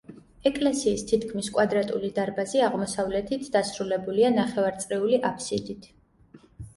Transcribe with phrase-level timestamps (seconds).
[0.49, 5.87] ეკლესიის თითქმის კვადრატული დარბაზი აღმოსავლეთით დასრულებულია ნახევარწრიული აფსიდით.